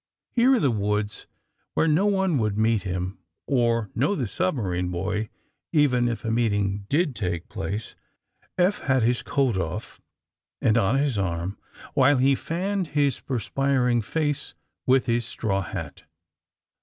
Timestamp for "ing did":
6.53-7.15